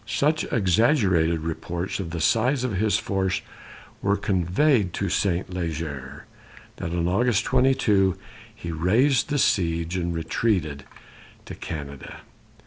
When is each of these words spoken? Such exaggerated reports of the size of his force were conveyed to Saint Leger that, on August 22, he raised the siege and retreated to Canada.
Such 0.07 0.51
exaggerated 0.51 1.41
reports 1.41 1.99
of 1.99 2.09
the 2.09 2.19
size 2.21 2.63
of 2.63 2.71
his 2.73 2.97
force 2.97 3.43
were 4.01 4.17
conveyed 4.17 4.93
to 4.93 5.09
Saint 5.09 5.53
Leger 5.53 6.25
that, 6.77 6.89
on 6.91 7.07
August 7.07 7.45
22, 7.45 8.17
he 8.55 8.71
raised 8.71 9.29
the 9.29 9.37
siege 9.37 9.95
and 9.97 10.11
retreated 10.11 10.85
to 11.45 11.53
Canada. 11.53 12.21